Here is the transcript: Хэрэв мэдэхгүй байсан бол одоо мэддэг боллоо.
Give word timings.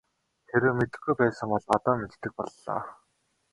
Хэрэв 0.49 0.73
мэдэхгүй 0.77 1.13
байсан 1.19 1.47
бол 1.51 1.65
одоо 1.75 1.93
мэддэг 1.99 2.31
боллоо. 2.37 2.79